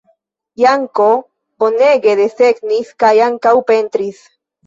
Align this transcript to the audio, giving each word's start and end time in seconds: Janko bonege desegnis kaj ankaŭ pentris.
Janko 0.61 1.09
bonege 1.63 2.15
desegnis 2.21 2.89
kaj 3.05 3.13
ankaŭ 3.29 3.55
pentris. 3.71 4.27